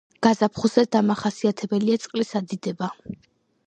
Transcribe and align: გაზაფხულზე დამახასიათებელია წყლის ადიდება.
გაზაფხულზე 0.27 0.85
დამახასიათებელია 0.95 2.01
წყლის 2.07 2.37
ადიდება. 2.43 2.95